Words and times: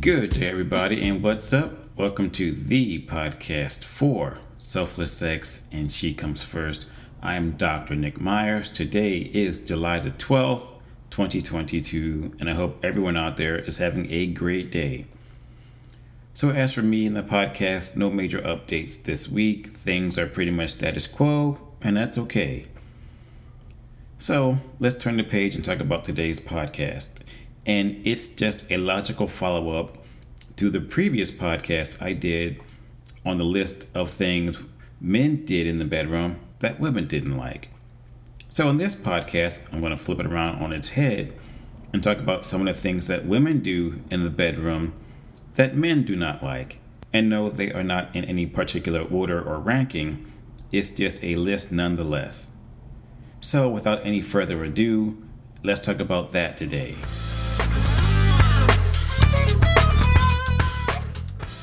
Good 0.00 0.30
day, 0.30 0.48
everybody, 0.48 1.06
and 1.06 1.22
what's 1.22 1.52
up? 1.52 1.74
Welcome 1.94 2.30
to 2.30 2.52
the 2.52 3.02
podcast 3.02 3.84
for 3.84 4.38
Selfless 4.56 5.12
Sex 5.12 5.64
and 5.70 5.92
She 5.92 6.14
Comes 6.14 6.42
First. 6.42 6.86
I'm 7.20 7.50
Dr. 7.50 7.94
Nick 7.96 8.18
Myers. 8.18 8.70
Today 8.70 9.18
is 9.18 9.62
July 9.62 10.00
the 10.00 10.12
12th, 10.12 10.72
2022, 11.10 12.36
and 12.40 12.48
I 12.48 12.54
hope 12.54 12.82
everyone 12.82 13.18
out 13.18 13.36
there 13.36 13.58
is 13.58 13.76
having 13.76 14.10
a 14.10 14.26
great 14.26 14.70
day. 14.70 15.04
So, 16.32 16.48
as 16.48 16.72
for 16.72 16.82
me 16.82 17.04
in 17.04 17.12
the 17.12 17.22
podcast, 17.22 17.94
no 17.94 18.08
major 18.08 18.38
updates 18.38 19.02
this 19.02 19.28
week. 19.28 19.66
Things 19.66 20.16
are 20.16 20.26
pretty 20.26 20.52
much 20.52 20.70
status 20.70 21.06
quo, 21.06 21.58
and 21.82 21.98
that's 21.98 22.16
okay. 22.16 22.68
So, 24.16 24.60
let's 24.78 24.96
turn 24.96 25.18
the 25.18 25.24
page 25.24 25.54
and 25.54 25.62
talk 25.62 25.80
about 25.80 26.06
today's 26.06 26.40
podcast 26.40 27.08
and 27.66 28.00
it's 28.04 28.28
just 28.30 28.70
a 28.70 28.76
logical 28.76 29.28
follow 29.28 29.78
up 29.78 29.96
to 30.60 30.68
the 30.68 30.78
previous 30.78 31.30
podcast 31.30 32.02
I 32.02 32.12
did 32.12 32.60
on 33.24 33.38
the 33.38 33.44
list 33.44 33.88
of 33.96 34.10
things 34.10 34.62
men 35.00 35.46
did 35.46 35.66
in 35.66 35.78
the 35.78 35.86
bedroom 35.86 36.38
that 36.58 36.78
women 36.78 37.06
didn't 37.06 37.38
like. 37.38 37.70
So, 38.50 38.68
in 38.68 38.76
this 38.76 38.94
podcast, 38.94 39.72
I'm 39.72 39.80
going 39.80 39.92
to 39.92 39.96
flip 39.96 40.20
it 40.20 40.26
around 40.26 40.62
on 40.62 40.74
its 40.74 40.90
head 40.90 41.32
and 41.94 42.04
talk 42.04 42.18
about 42.18 42.44
some 42.44 42.60
of 42.60 42.66
the 42.66 42.78
things 42.78 43.06
that 43.06 43.24
women 43.24 43.60
do 43.60 44.02
in 44.10 44.22
the 44.22 44.28
bedroom 44.28 44.92
that 45.54 45.78
men 45.78 46.02
do 46.02 46.14
not 46.14 46.42
like. 46.42 46.78
And 47.10 47.30
no, 47.30 47.48
they 47.48 47.72
are 47.72 47.82
not 47.82 48.14
in 48.14 48.26
any 48.26 48.44
particular 48.44 49.00
order 49.00 49.40
or 49.40 49.60
ranking, 49.60 50.30
it's 50.70 50.90
just 50.90 51.24
a 51.24 51.36
list 51.36 51.72
nonetheless. 51.72 52.52
So, 53.40 53.70
without 53.70 54.04
any 54.04 54.20
further 54.20 54.62
ado, 54.62 55.26
let's 55.62 55.80
talk 55.80 56.00
about 56.00 56.32
that 56.32 56.58
today. 56.58 56.96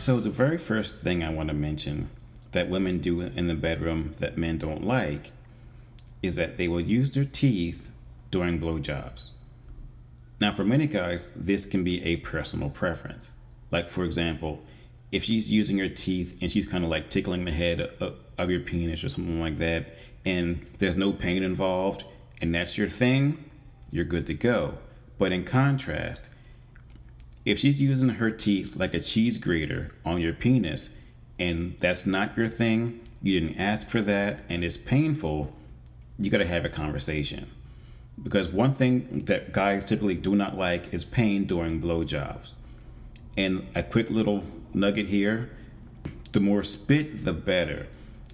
So, 0.07 0.21
the 0.21 0.29
very 0.29 0.57
first 0.57 1.01
thing 1.01 1.21
I 1.21 1.29
want 1.33 1.49
to 1.49 1.53
mention 1.53 2.09
that 2.53 2.69
women 2.69 2.99
do 2.99 3.19
in 3.19 3.47
the 3.47 3.53
bedroom 3.53 4.13
that 4.19 4.37
men 4.37 4.57
don't 4.57 4.85
like 4.85 5.31
is 6.23 6.37
that 6.37 6.55
they 6.55 6.69
will 6.69 6.79
use 6.79 7.11
their 7.11 7.25
teeth 7.25 7.89
during 8.31 8.57
blowjobs. 8.57 9.31
Now, 10.39 10.53
for 10.53 10.63
many 10.63 10.87
guys, 10.87 11.31
this 11.35 11.65
can 11.65 11.83
be 11.83 12.01
a 12.05 12.15
personal 12.15 12.69
preference. 12.69 13.33
Like, 13.69 13.89
for 13.89 14.05
example, 14.05 14.61
if 15.11 15.25
she's 15.25 15.51
using 15.51 15.77
her 15.79 15.89
teeth 15.89 16.37
and 16.41 16.49
she's 16.49 16.65
kind 16.65 16.85
of 16.85 16.89
like 16.89 17.09
tickling 17.09 17.43
the 17.43 17.51
head 17.51 17.81
of, 17.81 18.49
your 18.49 18.61
penis 18.61 19.03
or 19.03 19.09
something 19.09 19.41
like 19.41 19.57
that, 19.57 19.97
and 20.23 20.65
there's 20.79 20.95
no 20.95 21.11
pain 21.11 21.43
involved, 21.43 22.05
and 22.41 22.55
that's 22.55 22.77
your 22.77 22.87
thing, 22.87 23.43
you're 23.91 24.05
good 24.05 24.25
to 24.27 24.33
go. 24.33 24.77
But 25.17 25.33
in 25.33 25.43
contrast, 25.43 26.29
if 27.47 27.57
she's 27.57 27.81
using 27.81 28.09
her 28.09 28.29
teeth 28.29 28.75
like 28.75 28.93
a 28.93 28.99
cheese 28.99 29.37
grater 29.37 29.89
on 30.05 30.19
your 30.19 30.33
penis 30.33 30.89
and 31.39 31.77
that's 31.79 32.05
not 32.05 32.35
your 32.35 32.49
thing, 32.49 32.99
you 33.21 33.39
didn't 33.39 33.57
ask 33.57 33.89
for 33.89 34.01
that, 34.01 34.39
and 34.49 34.65
it's 34.65 34.75
painful, 34.75 35.53
you 36.19 36.29
got 36.29 36.39
to 36.39 36.45
have 36.45 36.65
a 36.65 36.69
conversation. 36.69 37.47
Because 38.21 38.51
one 38.51 38.73
thing 38.73 39.23
that 39.25 39.53
guys 39.53 39.85
typically 39.85 40.15
do 40.15 40.35
not 40.35 40.57
like 40.57 40.93
is 40.93 41.05
pain 41.05 41.45
during 41.45 41.81
blowjobs. 41.81 42.51
And 43.37 43.65
a 43.75 43.83
quick 43.83 44.09
little 44.09 44.43
nugget 44.73 45.07
here 45.07 45.51
the 46.33 46.41
more 46.41 46.63
spit, 46.63 47.23
the 47.23 47.31
better. 47.31 47.87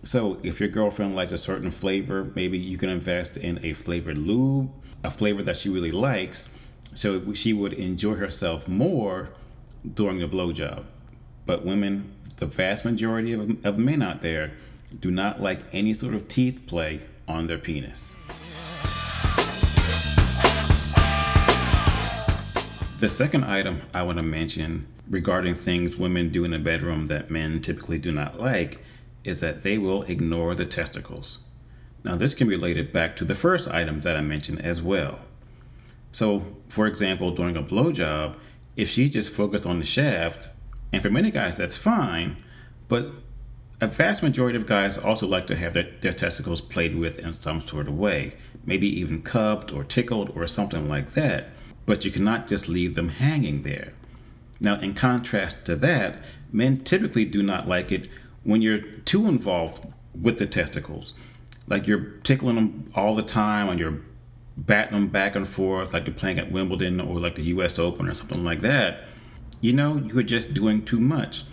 So 0.03 0.39
if 0.41 0.59
your 0.59 0.69
girlfriend 0.69 1.15
likes 1.15 1.31
a 1.31 1.37
certain 1.37 1.69
flavor, 1.69 2.31
maybe 2.33 2.57
you 2.57 2.77
can 2.79 2.89
invest 2.89 3.37
in 3.37 3.63
a 3.63 3.73
flavored 3.73 4.17
lube, 4.17 4.71
a 5.03 5.11
flavor 5.11 5.43
that 5.43 5.57
she 5.57 5.69
really 5.69 5.91
likes 5.91 6.49
so 6.93 7.33
she 7.33 7.53
would 7.53 7.73
enjoy 7.73 8.15
herself 8.15 8.67
more 8.67 9.29
during 9.93 10.19
the 10.19 10.27
blowjob. 10.27 10.85
But 11.45 11.65
women, 11.65 12.13
the 12.37 12.45
vast 12.45 12.85
majority 12.85 13.33
of, 13.33 13.65
of 13.65 13.77
men 13.77 14.01
out 14.01 14.21
there, 14.21 14.53
do 14.99 15.11
not 15.11 15.41
like 15.41 15.61
any 15.71 15.93
sort 15.93 16.13
of 16.13 16.27
teeth 16.27 16.61
play 16.67 17.01
on 17.27 17.47
their 17.47 17.57
penis. 17.57 18.15
The 22.99 23.09
second 23.09 23.43
item 23.43 23.81
I 23.93 24.03
want 24.03 24.17
to 24.17 24.23
mention 24.23 24.87
regarding 25.09 25.55
things 25.55 25.97
women 25.97 26.29
do 26.29 26.45
in 26.45 26.51
the 26.51 26.59
bedroom 26.59 27.07
that 27.07 27.29
men 27.29 27.59
typically 27.61 27.97
do 27.97 28.11
not 28.11 28.39
like 28.39 28.81
is 29.23 29.41
that 29.41 29.63
they 29.63 29.77
will 29.77 30.03
ignore 30.03 30.55
the 30.55 30.65
testicles. 30.65 31.39
Now, 32.03 32.15
this 32.15 32.33
can 32.33 32.47
be 32.47 32.55
related 32.55 32.93
back 32.93 33.15
to 33.17 33.25
the 33.25 33.35
first 33.35 33.69
item 33.69 34.01
that 34.01 34.15
I 34.15 34.21
mentioned 34.21 34.61
as 34.61 34.81
well. 34.81 35.19
So, 36.13 36.43
for 36.69 36.87
example, 36.87 37.31
during 37.31 37.57
a 37.57 37.63
blowjob, 37.63 38.37
if 38.77 38.87
she's 38.87 39.09
just 39.09 39.33
focused 39.33 39.65
on 39.65 39.79
the 39.79 39.85
shaft, 39.85 40.49
and 40.93 41.01
for 41.01 41.09
many 41.09 41.31
guys 41.31 41.57
that's 41.57 41.75
fine, 41.75 42.37
but 42.87 43.07
a 43.81 43.87
vast 43.87 44.23
majority 44.23 44.57
of 44.57 44.65
guys 44.65 44.97
also 44.97 45.27
like 45.27 45.47
to 45.47 45.55
have 45.55 45.73
their, 45.73 45.89
their, 46.01 46.13
testicles 46.13 46.61
played 46.61 46.95
with 46.95 47.19
in 47.19 47.33
some 47.33 47.65
sort 47.65 47.87
of 47.87 47.97
way, 47.97 48.33
maybe 48.65 48.87
even 48.87 49.23
cupped 49.23 49.73
or 49.73 49.83
tickled 49.83 50.31
or 50.35 50.47
something 50.47 50.87
like 50.87 51.13
that. 51.13 51.47
But 51.85 52.05
you 52.05 52.11
cannot 52.11 52.47
just 52.47 52.69
leave 52.69 52.95
them 52.95 53.09
hanging 53.09 53.63
there. 53.63 53.93
Now, 54.61 54.79
in 54.79 54.93
contrast 54.93 55.65
to 55.65 55.75
that, 55.77 56.23
men 56.51 56.83
typically 56.83 57.25
do 57.25 57.43
not 57.43 57.67
like 57.67 57.91
it 57.91 58.07
when 58.43 58.61
you're 58.61 58.79
too 58.79 59.27
involved 59.27 59.85
with 60.19 60.37
the 60.37 60.45
testicles. 60.45 61.13
Like 61.67 61.87
you're 61.87 62.11
tickling 62.23 62.55
them 62.55 62.91
all 62.95 63.15
the 63.15 63.23
time 63.23 63.67
and 63.67 63.79
you're 63.79 63.99
batting 64.55 64.93
them 64.93 65.07
back 65.07 65.35
and 65.35 65.47
forth 65.47 65.93
like 65.93 66.05
you're 66.05 66.15
playing 66.15 66.39
at 66.39 66.51
Wimbledon 66.51 66.99
or 66.99 67.19
like 67.19 67.35
the 67.35 67.43
US 67.43 67.79
Open 67.79 68.07
or 68.07 68.13
something 68.13 68.43
like 68.43 68.61
that, 68.61 69.03
you 69.61 69.73
know, 69.73 69.97
you 69.97 70.13
were 70.13 70.23
just 70.23 70.53
doing 70.53 70.83
too 70.83 70.99
much. 70.99 71.45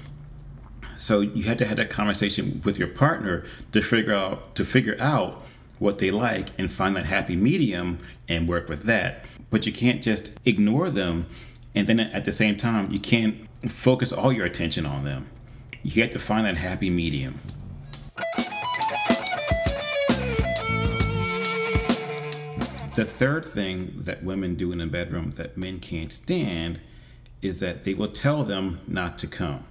So 0.97 1.21
you 1.21 1.45
had 1.45 1.59
to 1.59 1.65
have 1.65 1.79
that 1.79 1.89
conversation 1.89 2.61
with 2.65 2.79
your 2.79 2.89
partner 2.89 3.45
to 3.73 3.81
figure 3.81 4.15
out 4.15 4.55
to 4.57 4.65
figure 4.65 4.97
out 5.01 5.43
what 5.79 5.99
they 5.99 6.11
like 6.11 6.49
and 6.59 6.71
find 6.71 6.95
that 6.97 7.07
happy 7.07 7.37
medium 7.37 7.99
and 8.29 8.47
work 8.47 8.69
with 8.69 8.83
that. 8.83 9.25
But 9.49 9.65
you 9.65 9.73
can't 9.73 10.03
just 10.03 10.39
ignore 10.45 10.91
them 10.91 11.27
and 11.75 11.87
then 11.87 12.01
at 12.01 12.27
the 12.27 12.33
same 12.33 12.57
time 12.57 12.91
you 12.93 12.99
can't 12.99 13.49
focus 13.71 14.13
all 14.13 14.33
your 14.33 14.45
attention 14.45 14.85
on 14.85 15.05
them. 15.05 15.31
You 15.83 16.03
have 16.03 16.11
to 16.13 16.19
find 16.19 16.47
that 16.47 16.59
happy 16.59 16.91
medium. 16.91 17.39
The 22.95 23.05
third 23.05 23.45
thing 23.45 23.95
that 23.99 24.25
women 24.25 24.57
do 24.57 24.73
in 24.73 24.79
the 24.79 24.87
bedroom 24.87 25.33
that 25.37 25.57
men 25.57 25.79
can't 25.79 26.13
stand 26.13 26.81
is 27.41 27.61
that 27.61 27.85
they 27.85 27.95
will 27.95 28.11
tell 28.11 28.43
them 28.43 28.81
not 28.87 29.17
to 29.19 29.27
come. 29.29 29.65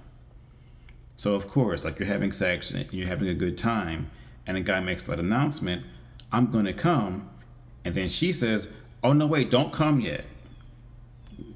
So, 1.16 1.34
of 1.34 1.46
course, 1.46 1.84
like 1.84 1.98
you're 1.98 2.08
having 2.08 2.32
sex 2.32 2.70
and 2.70 2.90
you're 2.92 3.06
having 3.06 3.28
a 3.28 3.34
good 3.34 3.58
time, 3.58 4.10
and 4.46 4.56
a 4.56 4.62
guy 4.62 4.80
makes 4.80 5.04
that 5.04 5.20
announcement, 5.20 5.84
I'm 6.32 6.50
going 6.50 6.64
to 6.64 6.72
come. 6.72 7.28
And 7.84 7.94
then 7.94 8.08
she 8.08 8.32
says, 8.32 8.68
Oh, 9.02 9.12
no, 9.12 9.26
wait, 9.26 9.50
don't 9.50 9.72
come 9.72 10.00
yet. 10.00 10.24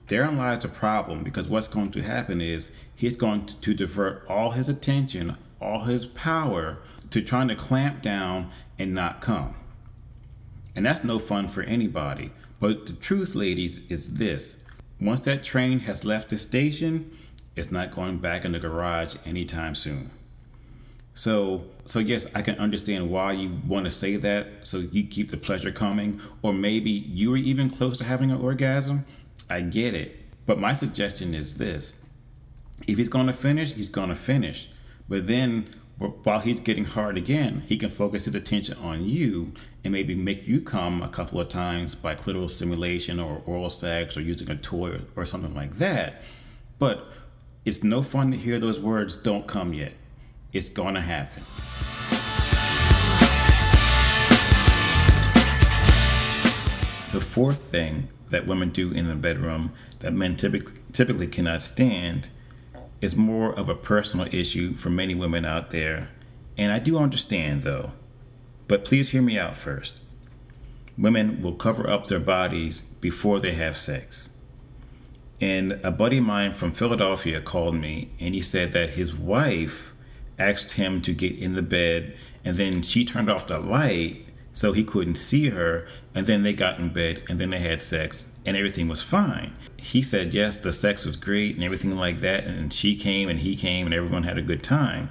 Therein 0.09 0.37
lies 0.37 0.61
the 0.61 0.69
problem 0.69 1.25
because 1.25 1.49
what's 1.49 1.69
going 1.69 1.93
to 1.93 2.03
happen 2.03 2.43
is 2.43 2.73
he's 2.95 3.17
going 3.17 3.47
to 3.47 3.75
divert 3.75 4.27
all 4.29 4.51
his 4.51 4.69
attention, 4.69 5.37
all 5.61 5.85
his 5.85 6.05
power 6.05 6.79
to 7.11 7.23
trying 7.23 7.49
to 7.49 7.57
clamp 7.57 8.03
down 8.03 8.51
and 8.79 8.95
not 8.95 9.23
come. 9.23 9.55
And 10.77 10.85
that's 10.85 11.05
no 11.05 11.19
fun 11.19 11.49
for 11.49 11.63
anybody. 11.63 12.31
But 12.61 12.87
the 12.87 12.93
truth, 12.95 13.35
ladies, 13.35 13.81
is 13.89 14.15
this 14.15 14.65
once 15.01 15.21
that 15.21 15.45
train 15.45 15.81
has 15.81 16.05
left 16.05 16.31
the 16.31 16.39
station, 16.39 17.11
it's 17.57 17.71
not 17.71 17.91
going 17.91 18.19
back 18.19 18.45
in 18.45 18.53
the 18.53 18.59
garage 18.59 19.17
anytime 19.27 19.75
soon. 19.75 20.11
So, 21.15 21.65
so 21.85 22.01
yes, 22.01 22.27
I 22.35 22.43
can 22.43 22.57
understand 22.59 23.11
why 23.11 23.33
you 23.33 23.61
want 23.67 23.85
to 23.85 23.91
say 23.91 24.17
that, 24.17 24.67
so 24.67 24.79
you 24.79 25.05
keep 25.07 25.31
the 25.31 25.37
pleasure 25.37 25.71
coming, 25.71 26.21
or 26.43 26.53
maybe 26.53 26.91
you 26.91 27.31
were 27.31 27.37
even 27.37 27.71
close 27.71 27.99
to 27.99 28.05
having 28.05 28.33
an 28.33 28.41
orgasm. 28.41 29.05
I 29.49 29.61
get 29.61 29.95
it, 29.95 30.17
but 30.47 30.59
my 30.59 30.75
suggestion 30.75 31.35
is 31.35 31.59
this: 31.59 32.01
if 32.89 32.99
he's 32.99 33.09
going 33.09 33.27
to 33.27 33.33
finish, 33.33 33.75
he's 33.75 33.89
going 33.89 34.09
to 34.09 34.17
finish. 34.17 34.71
But 35.09 35.27
then 35.27 35.67
while 35.99 36.41
he's 36.41 36.61
getting 36.61 36.85
hard 36.85 37.17
again, 37.17 37.63
he 37.69 37.77
can 37.77 37.91
focus 37.91 38.25
his 38.25 38.35
attention 38.35 38.77
on 38.79 39.05
you 39.05 39.53
and 39.85 39.93
maybe 39.93 40.15
make 40.15 40.47
you 40.47 40.61
come 40.61 41.03
a 41.03 41.09
couple 41.09 41.41
of 41.41 41.49
times 41.49 41.95
by 41.95 42.15
clitoral 42.15 42.51
stimulation 42.51 43.21
or 43.21 43.43
oral 43.47 43.71
sex 43.71 44.17
or 44.17 44.21
using 44.21 44.51
a 44.51 44.57
toy 44.57 45.01
or, 45.15 45.25
something 45.25 45.55
like 45.55 45.79
that. 45.79 46.23
But 46.79 47.07
it's 47.65 47.85
no 47.85 48.03
fun 48.03 48.33
to 48.33 48.37
hear 48.37 48.59
those 48.59 48.81
words, 48.81 49.17
don't 49.17 49.47
come 49.47 49.73
yet. 49.73 49.93
It's 50.53 50.69
gonna 50.69 51.01
happen. 51.01 51.45
The 57.13 57.21
fourth 57.21 57.61
thing 57.61 58.09
that 58.31 58.47
women 58.47 58.71
do 58.71 58.91
in 58.91 59.07
the 59.07 59.15
bedroom 59.15 59.73
that 60.01 60.13
men 60.13 60.35
typically, 60.35 60.75
typically 60.93 61.29
cannot 61.29 61.63
stand 61.63 62.29
is 63.05 63.15
more 63.15 63.53
of 63.53 63.69
a 63.69 63.75
personal 63.75 64.27
issue 64.35 64.73
for 64.75 64.89
many 64.89 65.15
women 65.15 65.45
out 65.45 65.71
there. 65.71 66.09
And 66.57 66.73
I 66.73 66.79
do 66.79 66.97
understand 66.97 67.63
though. 67.63 67.93
But 68.67 68.85
please 68.85 69.11
hear 69.11 69.21
me 69.21 69.39
out 69.39 69.59
first. 69.59 70.01
Women 70.97 71.43
will 71.43 71.55
cover 71.55 71.89
up 71.89 72.07
their 72.07 72.19
bodies 72.19 72.81
before 73.03 73.41
they 73.41 73.53
have 73.53 73.77
sex. 73.77 74.31
And 75.39 75.73
a 75.85 75.91
buddy 75.91 76.19
of 76.19 76.25
mine 76.25 76.53
from 76.55 76.73
Philadelphia 76.73 77.43
called 77.43 77.75
me 77.75 78.11
and 78.19 78.35
he 78.35 78.41
said 78.41 78.73
that 78.73 78.91
his 78.91 79.15
wife 79.15 79.93
asked 80.39 80.73
him 80.73 81.03
to 81.03 81.13
get 81.13 81.37
in 81.37 81.53
the 81.53 81.63
bed 81.63 82.17
and 82.43 82.57
then 82.57 82.81
she 82.81 83.05
turned 83.05 83.31
off 83.31 83.47
the 83.47 83.59
light 83.59 84.24
so 84.55 84.73
he 84.73 84.85
couldn't 84.85 85.17
see 85.17 85.51
her 85.51 85.87
and 86.15 86.27
then 86.27 86.45
they 86.45 86.55
got 86.55 86.79
in 86.79 86.89
bed 86.89 87.23
and 87.29 87.39
then 87.39 87.51
they 87.51 87.59
had 87.59 87.83
sex 87.83 88.33
and 88.47 88.57
everything 88.57 88.89
was 88.89 89.03
fine. 89.03 89.53
He 89.77 90.01
said 90.01 90.33
yes, 90.33 90.57
the 90.57 90.73
sex 90.73 91.05
was 91.05 91.17
great 91.17 91.57
and 91.57 91.65
everything 91.65 91.95
like 91.97 92.21
that 92.21 92.47
and 92.47 92.73
she 92.73 92.97
came 92.97 93.29
and 93.29 93.41
he 93.41 93.57
came 93.57 93.87
and 93.87 93.95
everyone 93.95 94.23
had 94.23 94.39
a 94.39 94.43
good 94.43 94.63
time. 94.63 95.11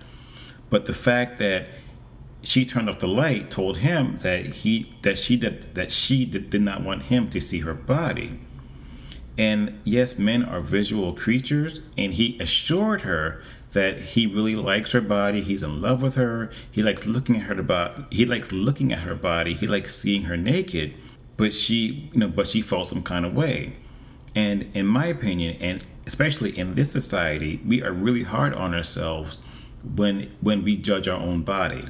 But 0.72 0.86
the 0.86 0.94
fact 0.94 1.38
that 1.38 1.68
she 2.42 2.66
turned 2.66 2.90
off 2.90 3.00
the 3.00 3.08
light 3.08 3.50
told 3.52 3.78
him 3.78 4.18
that 4.22 4.46
he 4.46 4.94
that 5.02 5.20
she 5.20 5.36
did 5.38 5.76
that 5.76 5.92
she 5.92 6.26
did, 6.26 6.50
did 6.50 6.62
not 6.62 6.82
want 6.82 7.04
him 7.04 7.30
to 7.30 7.42
see 7.42 7.60
her 7.60 7.74
body. 7.74 8.40
And 9.38 9.80
yes, 9.84 10.20
men 10.20 10.44
are 10.44 10.62
visual 10.62 11.14
creatures, 11.14 11.82
and 11.98 12.14
he 12.14 12.38
assured 12.40 13.02
her 13.02 13.42
that 13.72 14.00
he 14.00 14.28
really 14.28 14.56
likes 14.56 14.92
her 14.92 15.02
body. 15.02 15.42
He's 15.42 15.64
in 15.64 15.82
love 15.82 16.02
with 16.02 16.16
her. 16.16 16.52
He 16.72 16.84
likes 16.84 17.08
looking 17.08 17.38
at 17.38 17.44
her 17.44 17.64
body. 17.64 18.06
He 18.12 18.26
likes 18.26 18.52
looking 18.52 18.94
at 18.94 19.00
her 19.00 19.16
body. 19.16 19.54
He 19.54 19.68
likes 19.68 19.96
seeing 19.96 20.24
her 20.24 20.38
naked. 20.38 20.94
But 21.38 21.54
she, 21.54 22.10
you 22.14 22.20
know, 22.20 22.28
but 22.28 22.48
she 22.48 22.62
felt 22.62 22.88
some 22.88 23.02
kind 23.02 23.26
of 23.26 23.34
way. 23.34 23.74
And 24.36 24.70
in 24.76 24.86
my 24.86 25.08
opinion, 25.08 25.58
and 25.60 25.86
especially 26.06 26.58
in 26.58 26.76
this 26.76 26.92
society, 26.92 27.60
we 27.66 27.82
are 27.82 27.92
really 27.92 28.24
hard 28.24 28.54
on 28.54 28.74
ourselves 28.74 29.40
when 29.96 30.32
when 30.42 30.64
we 30.64 30.78
judge 30.78 31.08
our 31.08 31.20
own 31.20 31.42
body. 31.42 31.86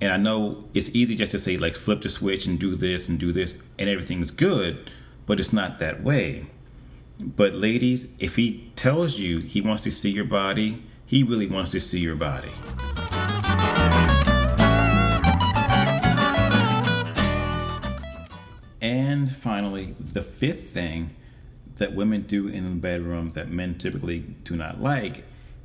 And 0.00 0.12
I 0.12 0.16
know 0.16 0.64
it's 0.74 0.94
easy 0.94 1.14
just 1.14 1.32
to 1.32 1.38
say 1.38 1.56
like 1.56 1.74
flip 1.74 2.02
the 2.02 2.08
switch 2.08 2.46
and 2.46 2.58
do 2.58 2.76
this 2.76 3.08
and 3.08 3.18
do 3.18 3.32
this 3.32 3.62
and 3.78 3.90
everything's 3.90 4.30
good, 4.30 4.90
but 5.28 5.38
it's 5.38 5.52
not 5.52 5.78
that 5.78 6.02
way. 6.02 6.46
But 7.20 7.54
ladies, 7.54 8.08
if 8.18 8.36
he 8.36 8.72
tells 8.74 9.18
you 9.18 9.40
he 9.40 9.60
wants 9.60 9.82
to 9.84 9.92
see 9.92 10.10
your 10.10 10.24
body, 10.24 10.82
he 11.04 11.22
really 11.22 11.46
wants 11.46 11.70
to 11.72 11.80
see 11.80 12.00
your 12.00 12.16
body. 12.16 12.50
And 18.80 19.30
finally, 19.30 19.94
the 20.00 20.22
fifth 20.22 20.70
thing 20.70 21.14
that 21.76 21.92
women 21.94 22.22
do 22.22 22.48
in 22.48 22.64
the 22.64 22.76
bedroom 22.76 23.32
that 23.32 23.50
men 23.50 23.76
typically 23.76 24.20
do 24.44 24.56
not 24.56 24.80
like 24.80 25.24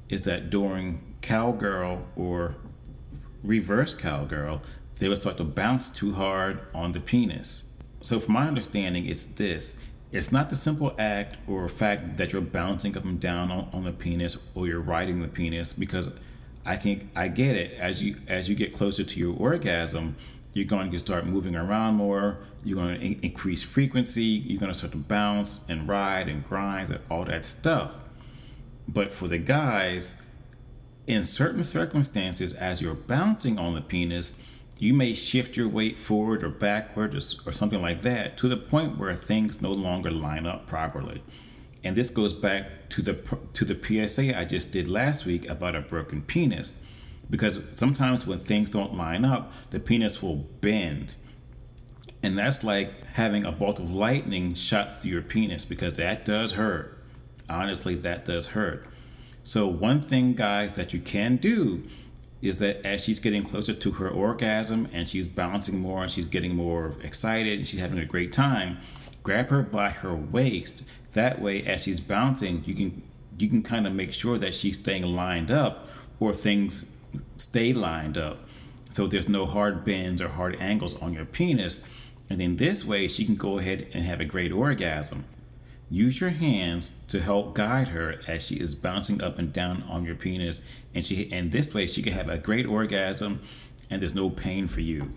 is 0.10 0.24
that 0.24 0.50
during 0.50 1.16
cowgirl 1.22 2.06
or 2.18 2.56
reverse 3.44 3.94
cowgirl, 3.94 4.62
they 5.00 5.08
would 5.08 5.22
start 5.22 5.38
to 5.38 5.46
bounce 5.46 5.90
too 5.90 6.14
hard 6.14 6.60
on 6.74 6.92
the 6.92 7.00
penis. 7.00 7.64
So, 8.04 8.20
from 8.20 8.36
my 8.36 8.48
understanding, 8.48 9.08
it's 9.08 9.26
this. 9.26 9.78
It's 10.12 10.32
not 10.32 10.52
the 10.52 10.56
simple 10.56 10.94
act 11.00 11.38
or 11.48 11.68
fact 11.68 12.18
that 12.18 12.32
you're 12.32 12.42
bouncing 12.42 12.96
up 12.96 13.04
and 13.04 13.20
down 13.20 13.52
on, 13.52 13.68
on 13.74 13.84
the 13.84 13.92
penis 13.92 14.38
or 14.54 14.68
you're 14.68 14.80
riding 14.80 15.24
the 15.24 15.28
penis 15.28 15.74
because 15.74 16.12
I 16.64 16.78
can 16.78 17.10
I 17.16 17.30
get 17.30 17.56
it. 17.56 17.74
As 17.80 18.04
you 18.04 18.18
as 18.28 18.48
you 18.48 18.54
get 18.56 18.74
closer 18.76 19.04
to 19.04 19.20
your 19.20 19.36
orgasm 19.36 20.16
you're 20.54 20.66
going 20.66 20.92
to 20.92 21.00
start 21.00 21.26
moving 21.26 21.56
around 21.56 21.96
more. 21.96 22.38
You're 22.64 22.78
going 22.78 23.00
to 23.00 23.06
in- 23.06 23.20
increase 23.22 23.64
frequency. 23.64 24.24
You're 24.24 24.60
going 24.60 24.72
to 24.72 24.78
start 24.78 24.92
to 24.92 25.00
bounce 25.00 25.66
and 25.68 25.88
ride 25.88 26.30
and 26.30 26.48
grind 26.48 26.92
and 26.92 27.00
all 27.10 27.26
that 27.26 27.44
stuff. 27.44 27.96
But 28.88 29.12
for 29.12 29.28
the 29.28 29.40
guys 29.40 30.16
in 31.08 31.24
certain 31.24 31.64
circumstances 31.64 32.54
as 32.54 32.82
you're 32.82 32.94
bouncing 32.94 33.58
on 33.58 33.74
the 33.74 33.82
penis 33.82 34.36
you 34.80 34.94
may 34.94 35.14
shift 35.14 35.56
your 35.56 35.68
weight 35.68 35.98
forward 35.98 36.44
or 36.44 36.50
backward 36.50 37.14
or, 37.14 37.22
or, 37.46 37.52
something 37.52 37.82
like 37.82 38.02
that 38.02 38.38
to 38.38 38.50
the 38.50 38.58
point 38.58 38.98
where 38.98 39.14
things 39.14 39.62
no 39.62 39.72
longer 39.72 40.12
line 40.12 40.46
up 40.46 40.68
properly. 40.68 41.22
And 41.84 41.96
this 41.96 42.10
goes 42.10 42.34
back 42.34 42.90
to 42.90 43.02
the 43.02 43.14
to 43.54 43.66
the 43.66 44.08
PSA 44.08 44.38
I 44.38 44.46
just 44.46 44.72
did 44.72 44.88
last 44.88 45.26
week 45.26 45.50
about 45.50 45.76
a 45.76 45.82
broken 45.82 46.22
penis. 46.22 46.74
Because 47.30 47.60
sometimes 47.76 48.28
when 48.28 48.40
things 48.40 48.70
don't 48.70 48.96
line 48.96 49.26
up, 49.26 49.54
the 49.72 49.80
penis 49.80 50.22
will 50.22 50.36
bend. 50.36 51.16
And 52.22 52.38
that's 52.38 52.64
like 52.64 53.06
having 53.06 53.46
a 53.46 53.52
bolt 53.52 53.80
of 53.80 53.94
lightning 53.94 54.56
shot 54.56 55.00
through 55.00 55.12
your 55.12 55.22
penis 55.22 55.66
because 55.66 55.98
that 55.98 56.26
does 56.26 56.54
hurt. 56.54 57.04
Honestly, 57.50 57.96
that 57.96 58.26
does 58.26 58.48
hurt. 58.48 58.86
So, 59.44 59.68
one 59.68 60.02
thing, 60.02 60.34
guys, 60.34 60.76
that 60.76 60.94
you 60.94 61.02
can 61.02 61.36
do 61.36 61.84
is 62.44 62.60
that 62.60 62.86
as 62.86 63.02
she's 63.02 63.22
getting 63.22 63.42
closer 63.42 63.74
to 63.74 63.92
her 63.92 64.10
orgasm 64.10 64.90
and 64.92 65.08
she's 65.08 65.30
bouncing 65.30 65.80
more 65.80 66.04
and 66.04 66.12
she's 66.12 66.26
getting 66.26 66.54
more 66.54 66.94
excited 67.02 67.58
and 67.58 67.66
she's 67.66 67.80
having 67.80 67.98
a 68.00 68.06
great 68.06 68.34
time, 68.34 68.78
grab 69.24 69.48
her 69.48 69.64
by 69.64 69.90
her 69.90 70.14
waist. 70.14 70.84
That 71.14 71.42
way, 71.42 71.64
as 71.64 71.84
she's 71.84 72.02
bouncing, 72.02 72.62
you 72.66 72.76
can 72.76 73.02
you 73.40 73.48
can 73.48 73.64
kind 73.64 73.88
of 73.88 73.94
make 73.94 74.12
sure 74.12 74.38
that 74.38 74.54
she's 74.54 74.78
staying 74.78 75.04
lined 75.04 75.50
up 75.50 75.88
or 76.20 76.34
things 76.34 76.86
stay 77.38 77.72
lined 77.74 78.18
up. 78.18 78.40
So 78.90 79.08
there's 79.08 79.30
no 79.30 79.46
hard 79.46 79.86
bends 79.86 80.22
or 80.22 80.28
hard 80.28 80.58
angles 80.60 80.96
on 81.02 81.14
your 81.14 81.26
penis. 81.26 81.82
And 82.30 82.42
then 82.42 82.58
this 82.58 82.84
way, 82.84 83.08
she 83.08 83.26
can 83.26 83.36
go 83.36 83.58
ahead 83.58 83.88
and 83.94 84.04
have 84.04 84.20
a 84.20 84.26
great 84.26 84.52
orgasm. 84.52 85.26
Use 85.94 86.20
your 86.20 86.32
hands 86.32 86.98
to 87.08 87.22
help 87.22 87.54
guide 87.54 87.90
her 87.90 88.20
as 88.26 88.48
she 88.48 88.56
is 88.56 88.74
bouncing 88.74 89.22
up 89.22 89.38
and 89.38 89.54
down 89.54 89.84
on 89.84 90.04
your 90.04 90.16
penis, 90.16 90.64
and 90.96 91.06
she 91.06 91.32
and 91.32 91.52
this 91.52 91.72
way 91.72 91.86
she 91.86 92.02
can 92.02 92.14
have 92.14 92.30
a 92.30 92.40
great 92.40 92.66
orgasm, 92.66 93.40
and 93.92 94.02
there's 94.02 94.16
no 94.16 94.28
pain 94.28 94.68
for 94.68 94.82
you. 94.82 95.12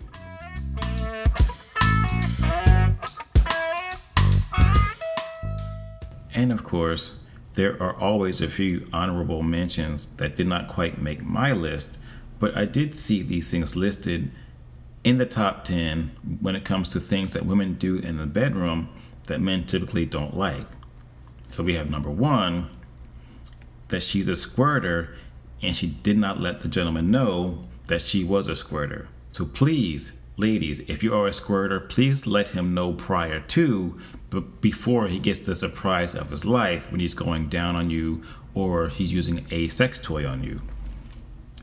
And 6.35 6.51
of 6.51 6.63
course, 6.63 7.21
there 7.55 7.81
are 7.81 7.95
always 7.95 8.39
a 8.39 8.47
few 8.47 8.87
honorable 8.93 9.41
mentions 9.41 10.05
that 10.17 10.35
did 10.35 10.45
not 10.45 10.67
quite 10.67 11.01
make 11.01 11.23
my 11.23 11.53
list, 11.53 11.97
but 12.39 12.55
I 12.55 12.65
did 12.65 12.93
see 12.93 13.23
these 13.23 13.49
things 13.49 13.75
listed 13.75 14.29
in 15.03 15.17
the 15.17 15.25
top 15.25 15.63
10 15.63 16.11
when 16.39 16.55
it 16.55 16.65
comes 16.65 16.87
to 16.89 16.99
things 16.99 17.33
that 17.33 17.47
women 17.47 17.73
do 17.73 17.97
in 17.97 18.17
the 18.17 18.27
bedroom 18.27 18.89
that 19.27 19.41
men 19.41 19.65
typically 19.65 20.05
don't 20.05 20.35
like. 20.35 20.65
So 21.47 21.63
we 21.63 21.75
have 21.75 21.89
number 21.89 22.09
one, 22.09 22.69
that 23.89 24.03
she's 24.03 24.27
a 24.27 24.35
squirter 24.35 25.15
and 25.61 25.75
she 25.75 25.87
did 25.87 26.17
not 26.17 26.39
let 26.39 26.61
the 26.61 26.67
gentleman 26.67 27.09
know 27.09 27.63
that 27.87 28.01
she 28.01 28.23
was 28.23 28.47
a 28.47 28.55
squirter. 28.55 29.07
So 29.31 29.45
please, 29.45 30.13
ladies, 30.35 30.81
if 30.81 31.03
you 31.03 31.13
are 31.13 31.27
a 31.27 31.33
squirter, 31.33 31.79
please 31.79 32.27
let 32.27 32.49
him 32.49 32.73
know 32.73 32.93
prior 32.93 33.39
to, 33.39 33.99
but 34.29 34.61
before 34.61 35.07
he 35.07 35.19
gets 35.19 35.39
the 35.39 35.55
surprise 35.55 36.15
of 36.15 36.31
his 36.31 36.45
life 36.45 36.91
when 36.91 36.99
he's 36.99 37.13
going 37.13 37.47
down 37.47 37.75
on 37.75 37.89
you 37.89 38.23
or 38.53 38.89
he's 38.89 39.13
using 39.13 39.45
a 39.51 39.67
sex 39.69 39.99
toy 39.99 40.27
on 40.27 40.43
you. 40.43 40.61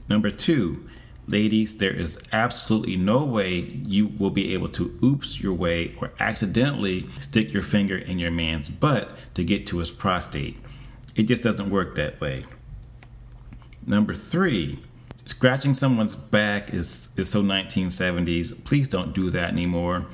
Number 0.08 0.30
two, 0.30 0.88
Ladies, 1.26 1.78
there 1.78 1.92
is 1.92 2.22
absolutely 2.32 2.96
no 2.96 3.24
way 3.24 3.60
you 3.86 4.08
will 4.18 4.30
be 4.30 4.52
able 4.52 4.68
to 4.68 4.98
oops 5.02 5.40
your 5.40 5.54
way 5.54 5.94
or 5.98 6.12
accidentally 6.20 7.08
stick 7.20 7.52
your 7.52 7.62
finger 7.62 7.96
in 7.96 8.18
your 8.18 8.30
man's 8.30 8.68
butt 8.68 9.16
to 9.32 9.42
get 9.42 9.66
to 9.68 9.78
his 9.78 9.90
prostate. 9.90 10.58
It 11.16 11.22
just 11.22 11.42
doesn't 11.42 11.70
work 11.70 11.94
that 11.94 12.20
way. 12.20 12.44
Number 13.86 14.12
three, 14.12 14.82
scratching 15.24 15.72
someone's 15.72 16.14
back 16.14 16.74
is, 16.74 17.08
is 17.16 17.30
so 17.30 17.42
1970s. 17.42 18.62
Please 18.64 18.88
don't 18.88 19.14
do 19.14 19.30
that 19.30 19.50
anymore 19.50 20.04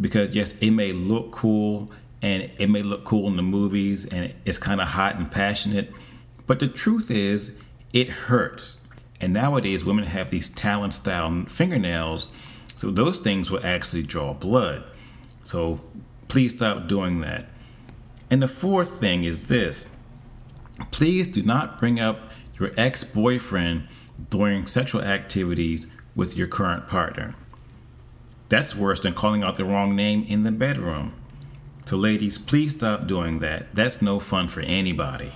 because, 0.00 0.34
yes, 0.34 0.56
it 0.58 0.70
may 0.70 0.92
look 0.92 1.30
cool 1.30 1.90
and 2.22 2.50
it 2.58 2.70
may 2.70 2.82
look 2.82 3.04
cool 3.04 3.28
in 3.28 3.36
the 3.36 3.42
movies 3.42 4.06
and 4.06 4.32
it's 4.46 4.56
kind 4.56 4.80
of 4.80 4.88
hot 4.88 5.16
and 5.16 5.30
passionate, 5.30 5.92
but 6.46 6.58
the 6.58 6.68
truth 6.68 7.10
is, 7.10 7.62
it 7.92 8.08
hurts 8.08 8.78
and 9.20 9.32
nowadays, 9.32 9.84
women 9.84 10.04
have 10.04 10.30
these 10.30 10.48
talon 10.48 10.90
style 10.90 11.44
fingernails, 11.46 12.28
so 12.76 12.90
those 12.90 13.20
things 13.20 13.50
will 13.50 13.64
actually 13.64 14.02
draw 14.02 14.34
blood. 14.34 14.84
So 15.44 15.80
please 16.28 16.54
stop 16.54 16.88
doing 16.88 17.20
that. 17.20 17.46
And 18.30 18.42
the 18.42 18.48
fourth 18.48 18.98
thing 18.98 19.24
is 19.24 19.46
this 19.46 19.90
please 20.90 21.28
do 21.28 21.42
not 21.42 21.78
bring 21.78 22.00
up 22.00 22.30
your 22.58 22.72
ex 22.76 23.04
boyfriend 23.04 23.86
during 24.30 24.66
sexual 24.66 25.02
activities 25.02 25.86
with 26.16 26.36
your 26.36 26.46
current 26.46 26.88
partner. 26.88 27.34
That's 28.48 28.74
worse 28.74 29.00
than 29.00 29.14
calling 29.14 29.42
out 29.42 29.56
the 29.56 29.64
wrong 29.64 29.96
name 29.96 30.24
in 30.28 30.42
the 30.42 30.52
bedroom. 30.52 31.14
So, 31.86 31.96
ladies, 31.96 32.38
please 32.38 32.74
stop 32.74 33.06
doing 33.06 33.40
that. 33.40 33.74
That's 33.74 34.00
no 34.00 34.18
fun 34.18 34.48
for 34.48 34.60
anybody. 34.60 35.32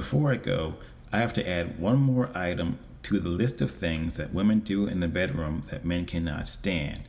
Before 0.00 0.32
I 0.32 0.36
go, 0.36 0.76
I 1.12 1.18
have 1.18 1.34
to 1.34 1.46
add 1.46 1.78
one 1.78 1.98
more 1.98 2.34
item 2.34 2.78
to 3.02 3.20
the 3.20 3.28
list 3.28 3.60
of 3.60 3.70
things 3.70 4.16
that 4.16 4.32
women 4.32 4.60
do 4.60 4.86
in 4.86 5.00
the 5.00 5.08
bedroom 5.08 5.62
that 5.68 5.84
men 5.84 6.06
cannot 6.06 6.46
stand. 6.46 7.02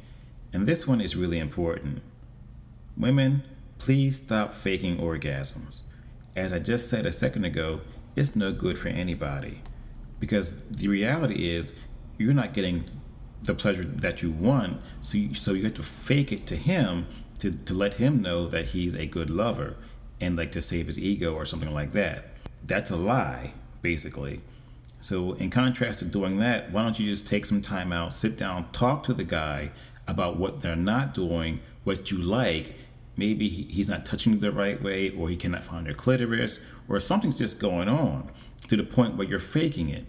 And 0.51 0.67
this 0.67 0.85
one 0.85 0.99
is 0.99 1.15
really 1.15 1.39
important. 1.39 2.01
Women, 2.97 3.43
please 3.79 4.17
stop 4.17 4.53
faking 4.53 4.97
orgasms. 4.97 5.83
As 6.35 6.51
I 6.51 6.59
just 6.59 6.89
said 6.89 7.05
a 7.05 7.13
second 7.13 7.45
ago, 7.45 7.79
it's 8.17 8.35
no 8.35 8.51
good 8.51 8.77
for 8.77 8.89
anybody. 8.89 9.61
Because 10.19 10.59
the 10.65 10.89
reality 10.89 11.49
is, 11.49 11.73
you're 12.17 12.33
not 12.33 12.53
getting 12.53 12.83
the 13.43 13.55
pleasure 13.55 13.85
that 13.85 14.21
you 14.21 14.31
want. 14.31 14.81
So 14.99 15.17
you, 15.17 15.33
so 15.33 15.53
you 15.53 15.63
have 15.63 15.75
to 15.75 15.83
fake 15.83 16.33
it 16.33 16.45
to 16.47 16.57
him 16.57 17.07
to, 17.39 17.51
to 17.51 17.73
let 17.73 17.93
him 17.93 18.21
know 18.21 18.49
that 18.49 18.65
he's 18.65 18.95
a 18.95 19.05
good 19.05 19.29
lover 19.29 19.77
and 20.19 20.35
like 20.35 20.51
to 20.51 20.61
save 20.61 20.87
his 20.87 20.99
ego 20.99 21.33
or 21.33 21.45
something 21.45 21.73
like 21.73 21.93
that. 21.93 22.25
That's 22.65 22.91
a 22.91 22.95
lie, 22.95 23.53
basically. 23.81 24.41
So, 24.99 25.33
in 25.33 25.49
contrast 25.49 25.99
to 25.99 26.05
doing 26.05 26.37
that, 26.37 26.71
why 26.71 26.83
don't 26.83 26.99
you 26.99 27.09
just 27.09 27.25
take 27.25 27.45
some 27.45 27.61
time 27.61 27.91
out, 27.91 28.13
sit 28.13 28.37
down, 28.37 28.71
talk 28.71 29.03
to 29.03 29.13
the 29.13 29.23
guy 29.23 29.71
about 30.07 30.37
what 30.37 30.61
they're 30.61 30.75
not 30.75 31.13
doing, 31.13 31.59
what 31.83 32.11
you 32.11 32.17
like. 32.17 32.75
Maybe 33.17 33.49
he's 33.49 33.89
not 33.89 34.05
touching 34.05 34.33
you 34.33 34.39
the 34.39 34.51
right 34.51 34.81
way, 34.81 35.09
or 35.09 35.29
he 35.29 35.35
cannot 35.35 35.63
find 35.63 35.85
your 35.85 35.95
clitoris, 35.95 36.61
or 36.87 36.99
something's 36.99 37.39
just 37.39 37.59
going 37.59 37.89
on 37.89 38.29
to 38.67 38.77
the 38.77 38.83
point 38.83 39.15
where 39.15 39.27
you're 39.27 39.39
faking 39.39 39.89
it. 39.89 40.05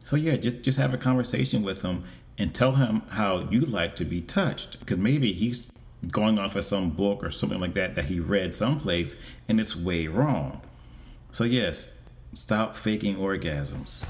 So 0.00 0.16
yeah, 0.16 0.36
just 0.36 0.62
just 0.62 0.78
have 0.78 0.92
a 0.92 0.98
conversation 0.98 1.62
with 1.62 1.82
him 1.82 2.04
and 2.36 2.52
tell 2.52 2.72
him 2.72 3.02
how 3.10 3.48
you 3.50 3.60
like 3.60 3.94
to 3.96 4.04
be 4.04 4.20
touched, 4.20 4.80
because 4.80 4.98
maybe 4.98 5.32
he's 5.32 5.70
going 6.10 6.38
off 6.38 6.56
of 6.56 6.64
some 6.64 6.90
book 6.90 7.24
or 7.24 7.30
something 7.30 7.60
like 7.60 7.74
that 7.74 7.94
that 7.94 8.06
he 8.06 8.20
read 8.20 8.52
someplace, 8.52 9.16
and 9.48 9.60
it's 9.60 9.76
way 9.76 10.06
wrong. 10.06 10.60
So 11.34 11.44
yes, 11.44 11.98
Stop 12.34 12.76
faking 12.76 13.16
orgasms. 13.16 14.02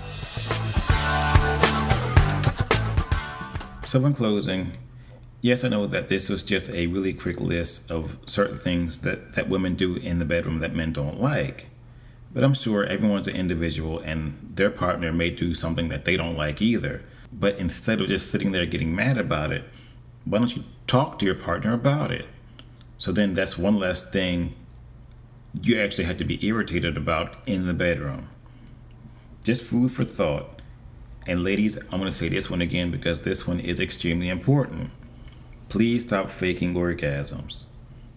So, 3.86 4.04
in 4.06 4.14
closing, 4.14 4.72
yes, 5.42 5.62
I 5.62 5.68
know 5.68 5.86
that 5.86 6.08
this 6.08 6.30
was 6.30 6.42
just 6.42 6.70
a 6.70 6.86
really 6.86 7.12
quick 7.12 7.38
list 7.38 7.90
of 7.90 8.16
certain 8.24 8.56
things 8.56 9.02
that, 9.02 9.32
that 9.32 9.50
women 9.50 9.74
do 9.74 9.96
in 9.96 10.18
the 10.18 10.24
bedroom 10.24 10.60
that 10.60 10.74
men 10.74 10.94
don't 10.94 11.20
like. 11.20 11.68
But 12.32 12.44
I'm 12.44 12.54
sure 12.54 12.84
everyone's 12.84 13.28
an 13.28 13.36
individual 13.36 14.00
and 14.00 14.52
their 14.54 14.70
partner 14.70 15.12
may 15.12 15.28
do 15.28 15.54
something 15.54 15.90
that 15.90 16.06
they 16.06 16.16
don't 16.16 16.36
like 16.36 16.62
either. 16.62 17.02
But 17.30 17.58
instead 17.58 18.00
of 18.00 18.08
just 18.08 18.30
sitting 18.30 18.52
there 18.52 18.64
getting 18.64 18.94
mad 18.94 19.18
about 19.18 19.52
it, 19.52 19.64
why 20.24 20.38
don't 20.38 20.56
you 20.56 20.64
talk 20.86 21.18
to 21.18 21.26
your 21.26 21.34
partner 21.34 21.74
about 21.74 22.10
it? 22.10 22.26
So 22.96 23.12
then 23.12 23.34
that's 23.34 23.58
one 23.58 23.78
less 23.78 24.08
thing 24.10 24.56
you 25.62 25.80
actually 25.80 26.04
had 26.04 26.18
to 26.18 26.24
be 26.24 26.44
irritated 26.46 26.96
about 26.96 27.36
in 27.46 27.66
the 27.66 27.74
bedroom. 27.74 28.28
Just 29.42 29.62
food 29.62 29.92
for 29.92 30.04
thought. 30.04 30.62
And 31.26 31.42
ladies, 31.42 31.78
I'm 31.84 31.98
going 31.98 32.10
to 32.10 32.12
say 32.12 32.28
this 32.28 32.50
one 32.50 32.60
again 32.60 32.90
because 32.90 33.22
this 33.22 33.46
one 33.46 33.60
is 33.60 33.80
extremely 33.80 34.28
important. 34.28 34.90
Please 35.68 36.04
stop 36.04 36.30
faking 36.30 36.74
orgasms. 36.74 37.64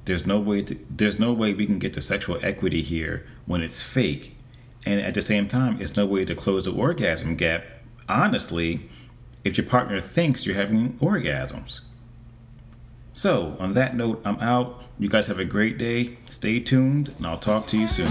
There's 0.05 0.25
no 0.25 0.39
way 0.39 0.61
to, 0.63 0.77
there's 0.89 1.19
no 1.19 1.33
way 1.33 1.53
we 1.53 1.65
can 1.65 1.79
get 1.79 1.93
to 1.93 2.01
sexual 2.01 2.39
equity 2.41 2.81
here 2.81 3.25
when 3.45 3.61
it's 3.61 3.81
fake. 3.83 4.35
And 4.85 4.99
at 5.01 5.13
the 5.13 5.21
same 5.21 5.47
time, 5.47 5.81
it's 5.81 5.97
no 5.97 6.05
way 6.05 6.25
to 6.25 6.35
close 6.35 6.63
the 6.63 6.73
orgasm 6.73 7.35
gap 7.35 7.63
honestly 8.09 8.89
if 9.43 9.57
your 9.57 9.65
partner 9.65 9.99
thinks 9.99 10.45
you're 10.45 10.55
having 10.55 10.93
orgasms. 10.99 11.81
So, 13.17 13.57
on 13.59 13.73
that 13.73 13.95
note, 13.95 14.21
I'm 14.23 14.39
out. 14.41 14.83
You 14.99 15.09
guys 15.09 15.25
have 15.25 15.39
a 15.39 15.43
great 15.43 15.79
day. 15.79 16.17
Stay 16.29 16.59
tuned, 16.59 17.15
and 17.17 17.25
I'll 17.25 17.39
talk 17.39 17.65
to 17.69 17.77
you 17.77 17.87
soon. 17.87 18.05